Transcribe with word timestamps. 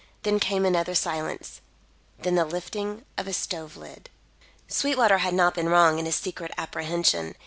Then 0.23 0.39
came 0.39 0.65
another 0.65 0.95
silence 0.95 1.61
then 2.17 2.33
the 2.33 2.43
lifting 2.43 3.05
of 3.19 3.27
a 3.27 3.33
stove 3.33 3.77
lid. 3.77 4.09
Sweetwater 4.67 5.19
had 5.19 5.35
not 5.35 5.53
been 5.53 5.69
wrong 5.69 5.99
in 5.99 6.05
his 6.07 6.15
secret 6.15 6.51
apprehension. 6.57 7.35